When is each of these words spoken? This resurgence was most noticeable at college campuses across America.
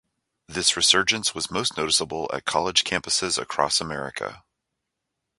This 0.47 0.75
resurgence 0.75 1.35
was 1.35 1.51
most 1.51 1.77
noticeable 1.77 2.27
at 2.33 2.43
college 2.45 2.83
campuses 2.83 3.37
across 3.39 3.79
America. 3.79 4.43